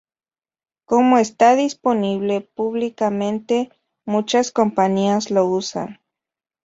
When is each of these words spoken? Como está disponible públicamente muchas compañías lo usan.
Como 0.85 1.19
está 1.19 1.55
disponible 1.55 2.41
públicamente 2.41 3.69
muchas 4.03 4.51
compañías 4.51 5.29
lo 5.29 5.45
usan. 5.45 5.99